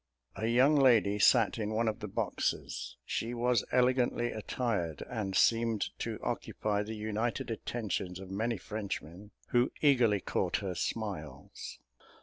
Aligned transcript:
A 0.35 0.47
young 0.47 0.75
lady 0.77 1.19
sat 1.19 1.59
in 1.59 1.69
one 1.75 1.87
of 1.87 1.99
the 1.99 2.07
boxes; 2.07 2.97
she 3.05 3.35
was 3.35 3.63
elegantly 3.71 4.31
attired, 4.31 5.03
and 5.07 5.35
seemed 5.35 5.89
to 5.99 6.17
occupy 6.23 6.81
the 6.81 6.95
united 6.95 7.51
attentions 7.51 8.19
of 8.19 8.31
many 8.31 8.57
Frenchmen, 8.57 9.29
who 9.49 9.71
eagerly 9.79 10.19
caught 10.19 10.57
her 10.57 10.73
smiles. 10.73 11.77